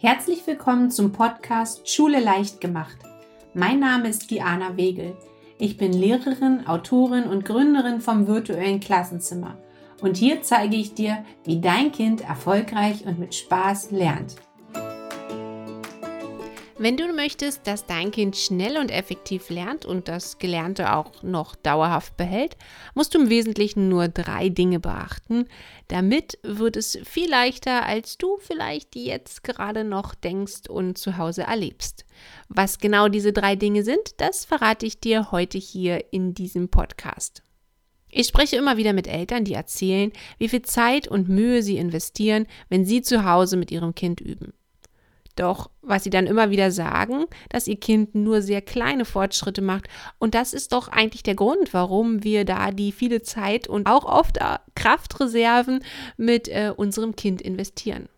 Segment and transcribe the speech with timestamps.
[0.00, 2.98] Herzlich willkommen zum Podcast Schule leicht gemacht.
[3.52, 5.16] Mein Name ist Diana Wegel.
[5.58, 9.58] Ich bin Lehrerin, Autorin und Gründerin vom virtuellen Klassenzimmer.
[10.00, 14.36] Und hier zeige ich dir, wie dein Kind erfolgreich und mit Spaß lernt.
[16.80, 21.56] Wenn du möchtest, dass dein Kind schnell und effektiv lernt und das Gelernte auch noch
[21.56, 22.56] dauerhaft behält,
[22.94, 25.48] musst du im Wesentlichen nur drei Dinge beachten.
[25.88, 31.42] Damit wird es viel leichter, als du vielleicht jetzt gerade noch denkst und zu Hause
[31.42, 32.04] erlebst.
[32.48, 37.42] Was genau diese drei Dinge sind, das verrate ich dir heute hier in diesem Podcast.
[38.08, 42.46] Ich spreche immer wieder mit Eltern, die erzählen, wie viel Zeit und Mühe sie investieren,
[42.68, 44.52] wenn sie zu Hause mit ihrem Kind üben.
[45.38, 49.86] Doch was sie dann immer wieder sagen, dass ihr Kind nur sehr kleine Fortschritte macht.
[50.18, 54.04] Und das ist doch eigentlich der Grund, warum wir da die viele Zeit und auch
[54.04, 55.84] oft äh, Kraftreserven
[56.16, 58.08] mit äh, unserem Kind investieren.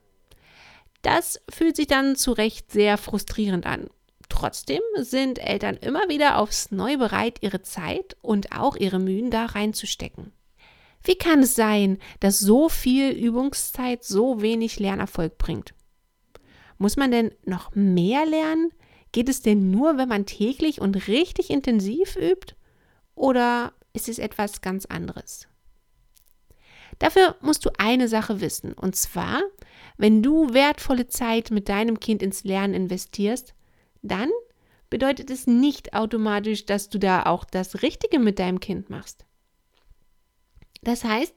[1.02, 3.88] Das fühlt sich dann zu Recht sehr frustrierend an.
[4.30, 9.44] Trotzdem sind Eltern immer wieder aufs Neue bereit, ihre Zeit und auch ihre Mühen da
[9.44, 10.32] reinzustecken.
[11.02, 15.74] Wie kann es sein, dass so viel Übungszeit so wenig Lernerfolg bringt?
[16.80, 18.72] Muss man denn noch mehr lernen?
[19.12, 22.54] Geht es denn nur, wenn man täglich und richtig intensiv übt?
[23.14, 25.46] Oder ist es etwas ganz anderes?
[26.98, 29.42] Dafür musst du eine Sache wissen, und zwar,
[29.98, 33.52] wenn du wertvolle Zeit mit deinem Kind ins Lernen investierst,
[34.00, 34.30] dann
[34.88, 39.26] bedeutet es nicht automatisch, dass du da auch das Richtige mit deinem Kind machst.
[40.80, 41.34] Das heißt,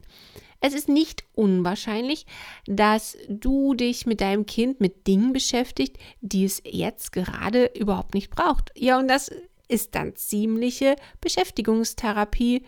[0.64, 2.24] es ist nicht unwahrscheinlich,
[2.66, 8.30] dass du dich mit deinem Kind mit Dingen beschäftigt, die es jetzt gerade überhaupt nicht
[8.30, 8.70] braucht.
[8.74, 9.30] Ja, und das
[9.68, 12.64] ist dann ziemliche Beschäftigungstherapie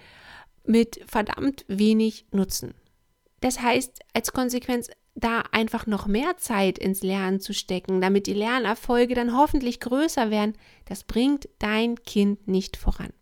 [0.67, 2.75] mit verdammt wenig Nutzen.
[3.41, 8.35] Das heißt, als Konsequenz da einfach noch mehr Zeit ins Lernen zu stecken, damit die
[8.35, 13.15] Lernerfolge dann hoffentlich größer werden, das bringt dein Kind nicht voran.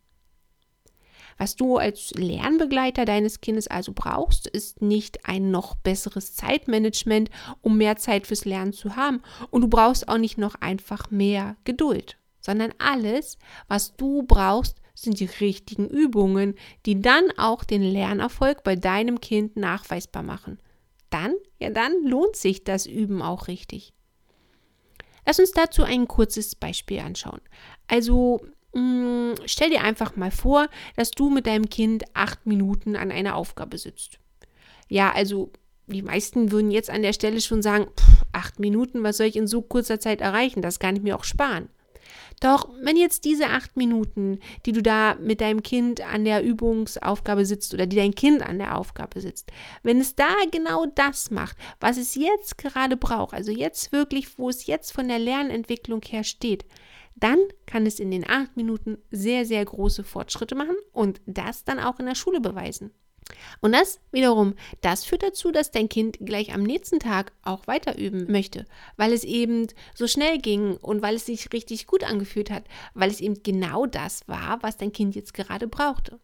[1.38, 7.30] Was du als Lernbegleiter deines Kindes also brauchst, ist nicht ein noch besseres Zeitmanagement,
[7.60, 9.22] um mehr Zeit fürs Lernen zu haben.
[9.50, 15.18] Und du brauchst auch nicht noch einfach mehr Geduld, sondern alles, was du brauchst, sind
[15.18, 16.54] die richtigen Übungen,
[16.86, 20.58] die dann auch den Lernerfolg bei deinem Kind nachweisbar machen.
[21.10, 23.92] Dann, ja, dann lohnt sich das Üben auch richtig.
[25.26, 27.40] Lass uns dazu ein kurzes Beispiel anschauen.
[27.88, 28.40] Also
[28.74, 33.36] Mm, stell dir einfach mal vor, dass du mit deinem Kind acht Minuten an einer
[33.36, 34.18] Aufgabe sitzt.
[34.88, 35.52] Ja, also
[35.86, 39.36] die meisten würden jetzt an der Stelle schon sagen, pff, acht Minuten, was soll ich
[39.36, 40.62] in so kurzer Zeit erreichen?
[40.62, 41.68] Das kann ich mir auch sparen.
[42.40, 47.46] Doch wenn jetzt diese acht Minuten, die du da mit deinem Kind an der Übungsaufgabe
[47.46, 49.50] sitzt oder die dein Kind an der Aufgabe sitzt,
[49.82, 54.48] wenn es da genau das macht, was es jetzt gerade braucht, also jetzt wirklich, wo
[54.48, 56.64] es jetzt von der Lernentwicklung her steht,
[57.16, 61.78] dann kann es in den acht Minuten sehr, sehr große Fortschritte machen und das dann
[61.78, 62.90] auch in der Schule beweisen.
[63.60, 67.96] Und das wiederum, das führt dazu, dass dein Kind gleich am nächsten Tag auch weiter
[67.98, 72.50] üben möchte, weil es eben so schnell ging und weil es sich richtig gut angefühlt
[72.50, 76.20] hat, weil es eben genau das war, was dein Kind jetzt gerade brauchte.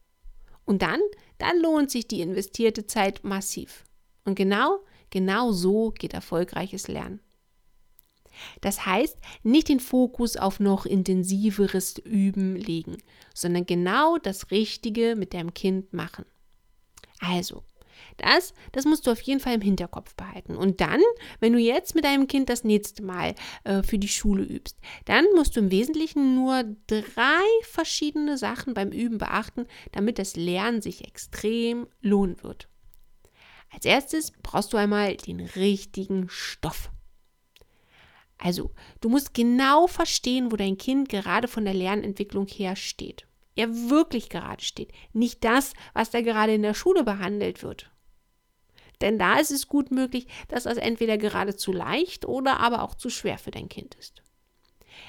[0.65, 1.01] Und dann,
[1.39, 3.85] dann lohnt sich die investierte Zeit massiv.
[4.25, 7.21] Und genau, genau so geht erfolgreiches Lernen.
[8.61, 12.99] Das heißt, nicht den Fokus auf noch intensiveres Üben legen,
[13.35, 16.25] sondern genau das Richtige mit deinem Kind machen.
[17.21, 17.63] Also,
[18.17, 20.57] das, das musst du auf jeden Fall im Hinterkopf behalten.
[20.57, 21.01] Und dann,
[21.39, 25.25] wenn du jetzt mit deinem Kind das nächste Mal äh, für die Schule übst, dann
[25.35, 31.07] musst du im Wesentlichen nur drei verschiedene Sachen beim Üben beachten, damit das Lernen sich
[31.07, 32.69] extrem lohnen wird.
[33.73, 36.91] Als erstes brauchst du einmal den richtigen Stoff.
[38.39, 38.71] Also,
[39.01, 43.27] du musst genau verstehen, wo dein Kind gerade von der Lernentwicklung her steht.
[43.57, 44.93] Er wirklich gerade steht.
[45.13, 47.91] Nicht das, was da gerade in der Schule behandelt wird.
[49.01, 52.95] Denn da ist es gut möglich, dass das entweder gerade zu leicht oder aber auch
[52.95, 54.23] zu schwer für dein Kind ist.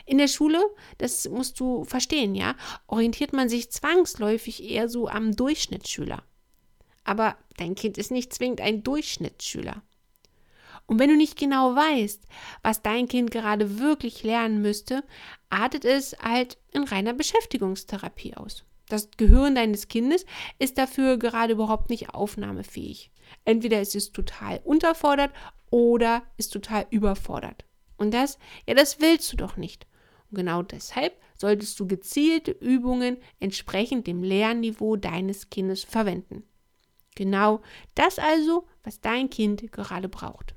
[0.06, 0.62] In der Schule,
[0.98, 2.56] das musst du verstehen, ja,
[2.88, 6.24] orientiert man sich zwangsläufig eher so am Durchschnittsschüler.
[7.04, 9.84] Aber dein Kind ist nicht zwingend ein Durchschnittsschüler.
[10.86, 12.25] Und wenn du nicht genau weißt,
[12.63, 15.04] was dein Kind gerade wirklich lernen müsste,
[15.50, 18.66] artet es halt in reiner Beschäftigungstherapie aus.
[18.89, 20.25] Das Gehirn deines Kindes
[20.60, 23.10] ist dafür gerade überhaupt nicht aufnahmefähig.
[23.45, 25.31] Entweder ist es total unterfordert
[25.69, 27.63] oder ist total überfordert.
[27.95, 28.38] Und das,
[28.68, 29.88] ja, das willst du doch nicht.
[30.30, 36.44] Und genau deshalb solltest du gezielte Übungen entsprechend dem Lernniveau deines Kindes verwenden.
[37.16, 37.62] Genau
[37.95, 40.56] das also, was dein Kind gerade braucht.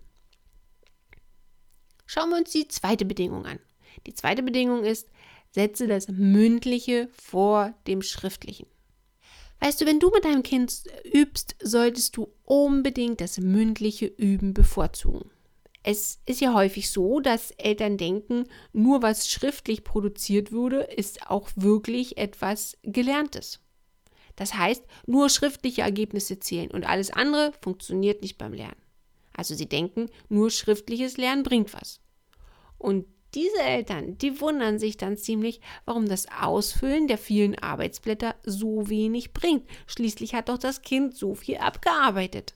[2.15, 3.59] Schauen wir uns die zweite Bedingung an.
[4.07, 5.09] Die zweite Bedingung ist,
[5.51, 8.69] setze das Mündliche vor dem Schriftlichen.
[9.59, 15.29] Weißt du, wenn du mit deinem Kind übst, solltest du unbedingt das mündliche Üben bevorzugen.
[15.83, 21.51] Es ist ja häufig so, dass Eltern denken, nur was schriftlich produziert wurde, ist auch
[21.57, 23.59] wirklich etwas Gelerntes.
[24.37, 28.81] Das heißt, nur schriftliche Ergebnisse zählen und alles andere funktioniert nicht beim Lernen.
[29.33, 32.01] Also sie denken, nur schriftliches Lernen bringt was.
[32.79, 38.89] Und diese Eltern, die wundern sich dann ziemlich, warum das Ausfüllen der vielen Arbeitsblätter so
[38.89, 39.69] wenig bringt.
[39.87, 42.55] Schließlich hat doch das Kind so viel abgearbeitet.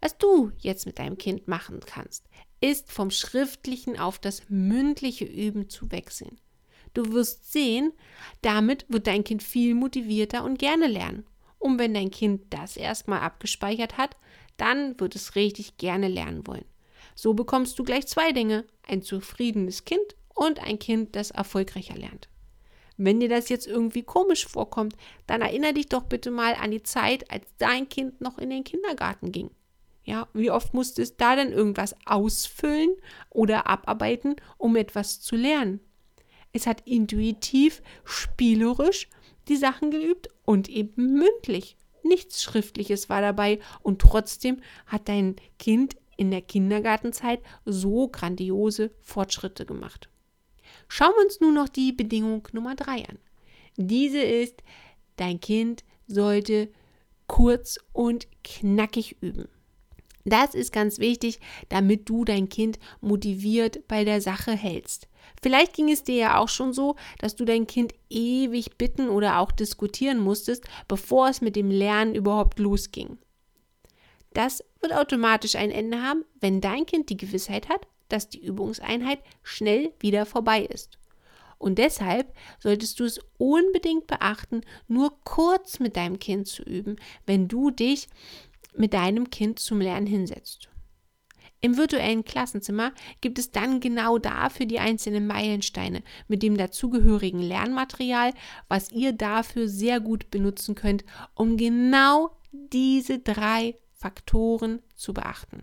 [0.00, 2.28] Was du jetzt mit deinem Kind machen kannst,
[2.60, 6.38] ist vom schriftlichen auf das mündliche Üben zu wechseln.
[6.94, 7.92] Du wirst sehen,
[8.42, 11.24] damit wird dein Kind viel motivierter und gerne lernen.
[11.58, 14.16] Und wenn dein Kind das erstmal abgespeichert hat,
[14.56, 16.64] dann wird es richtig gerne lernen wollen.
[17.14, 22.28] So bekommst du gleich zwei Dinge, ein zufriedenes Kind und ein Kind, das erfolgreicher lernt.
[22.96, 24.94] Wenn dir das jetzt irgendwie komisch vorkommt,
[25.26, 28.64] dann erinnere dich doch bitte mal an die Zeit, als dein Kind noch in den
[28.64, 29.50] Kindergarten ging.
[30.04, 32.90] Ja, wie oft musstest da denn irgendwas ausfüllen
[33.30, 35.80] oder abarbeiten, um etwas zu lernen?
[36.52, 39.08] Es hat intuitiv, spielerisch
[39.48, 41.76] die Sachen geübt und eben mündlich.
[42.02, 49.66] Nichts Schriftliches war dabei und trotzdem hat dein Kind in der Kindergartenzeit so grandiose Fortschritte
[49.66, 50.08] gemacht.
[50.88, 53.18] Schauen wir uns nun noch die Bedingung Nummer drei an.
[53.76, 54.62] Diese ist,
[55.16, 56.70] dein Kind sollte
[57.26, 59.48] kurz und knackig üben.
[60.24, 65.08] Das ist ganz wichtig, damit du dein Kind motiviert bei der Sache hältst.
[65.42, 69.38] Vielleicht ging es dir ja auch schon so, dass du dein Kind ewig bitten oder
[69.38, 73.18] auch diskutieren musstest, bevor es mit dem Lernen überhaupt losging.
[74.34, 79.20] Das wird automatisch ein Ende haben, wenn dein Kind die Gewissheit hat, dass die Übungseinheit
[79.42, 80.98] schnell wieder vorbei ist.
[81.58, 87.46] Und deshalb solltest du es unbedingt beachten, nur kurz mit deinem Kind zu üben, wenn
[87.46, 88.08] du dich
[88.74, 90.68] mit deinem Kind zum Lernen hinsetzt.
[91.60, 98.32] Im virtuellen Klassenzimmer gibt es dann genau dafür die einzelnen Meilensteine mit dem dazugehörigen Lernmaterial,
[98.66, 101.04] was ihr dafür sehr gut benutzen könnt,
[101.36, 105.62] um genau diese drei Faktoren zu beachten.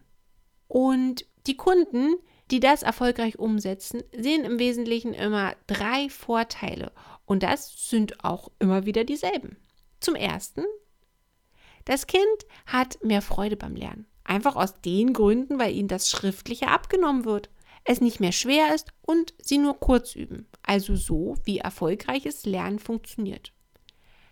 [0.69, 2.15] Und die Kunden,
[2.51, 6.94] die das erfolgreich umsetzen, sehen im Wesentlichen immer drei Vorteile
[7.25, 9.57] und das sind auch immer wieder dieselben.
[10.00, 10.63] Zum ersten,
[11.83, 14.07] das Kind hat mehr Freude beim Lernen.
[14.24, 17.50] Einfach aus den Gründen, weil ihnen das Schriftliche abgenommen wird,
[17.83, 20.47] es nicht mehr schwer ist und sie nur kurz üben.
[20.63, 23.51] Also so, wie erfolgreiches Lernen funktioniert.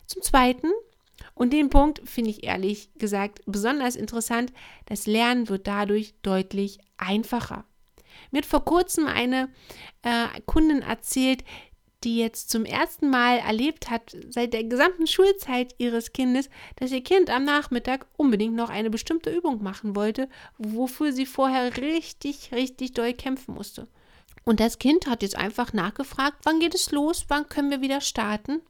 [0.06, 0.72] Zum Zweiten,
[1.34, 4.52] und den Punkt finde ich ehrlich gesagt besonders interessant,
[4.86, 7.66] das Lernen wird dadurch deutlich einfacher.
[8.32, 9.50] Mir hat vor kurzem eine
[10.02, 11.44] äh, Kundin erzählt,
[12.04, 17.04] die jetzt zum ersten Mal erlebt hat, seit der gesamten Schulzeit ihres Kindes, dass ihr
[17.04, 22.94] Kind am Nachmittag unbedingt noch eine bestimmte Übung machen wollte, wofür sie vorher richtig, richtig
[22.94, 23.88] doll kämpfen musste.
[24.46, 28.00] Und das Kind hat jetzt einfach nachgefragt, wann geht es los, wann können wir wieder
[28.00, 28.62] starten?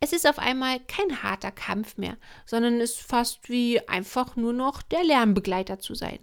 [0.00, 4.52] Es ist auf einmal kein harter Kampf mehr, sondern es ist fast wie einfach nur
[4.52, 6.20] noch der Lernbegleiter zu sein.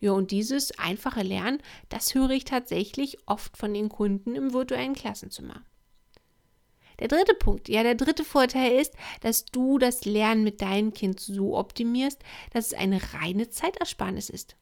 [0.00, 4.94] Ja, und dieses einfache Lernen, das höre ich tatsächlich oft von den Kunden im virtuellen
[4.94, 5.64] Klassenzimmer.
[7.00, 11.20] Der dritte Punkt, ja, der dritte Vorteil ist, dass du das Lernen mit deinem Kind
[11.20, 12.20] so optimierst,
[12.52, 14.56] dass es eine reine Zeitersparnis ist.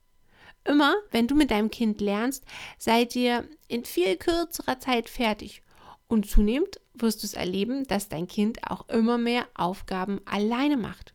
[0.65, 2.45] Immer, wenn du mit deinem Kind lernst,
[2.79, 5.63] seid ihr in viel kürzerer Zeit fertig.
[6.09, 11.15] Und zunehmend wirst du es erleben, dass dein Kind auch immer mehr Aufgaben alleine macht.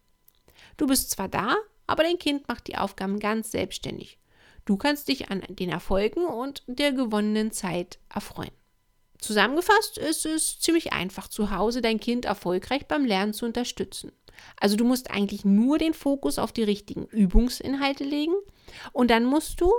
[0.78, 1.56] Du bist zwar da,
[1.88, 4.18] aber dein Kind macht die Aufgaben ganz selbstständig.
[4.66, 8.52] Du kannst dich an den Erfolgen und der gewonnenen Zeit erfreuen.
[9.20, 14.12] Zusammengefasst ist es ziemlich einfach, zu Hause dein Kind erfolgreich beim Lernen zu unterstützen.
[14.60, 18.34] Also du musst eigentlich nur den Fokus auf die richtigen Übungsinhalte legen
[18.94, 19.72] und dann musst du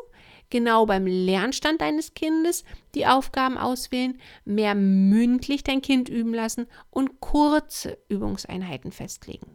[0.53, 2.63] genau beim Lernstand deines Kindes
[2.95, 9.47] die Aufgaben auswählen, mehr mündlich dein Kind üben lassen und kurze Übungseinheiten festlegen.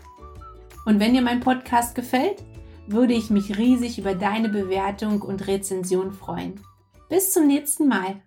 [0.87, 2.43] Und wenn dir mein Podcast gefällt,
[2.87, 6.59] würde ich mich riesig über deine Bewertung und Rezension freuen.
[7.07, 8.23] Bis zum nächsten Mal.